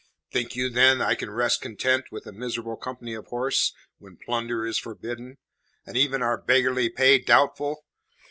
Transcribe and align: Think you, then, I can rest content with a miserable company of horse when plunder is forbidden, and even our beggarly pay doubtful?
Think 0.31 0.55
you, 0.55 0.67
then, 0.71 0.99
I 0.99 1.13
can 1.13 1.29
rest 1.29 1.61
content 1.61 2.11
with 2.11 2.25
a 2.25 2.31
miserable 2.31 2.75
company 2.75 3.13
of 3.13 3.27
horse 3.27 3.71
when 3.99 4.17
plunder 4.17 4.65
is 4.65 4.79
forbidden, 4.79 5.37
and 5.85 5.95
even 5.95 6.23
our 6.23 6.37
beggarly 6.41 6.89
pay 6.89 7.19
doubtful? 7.19 7.85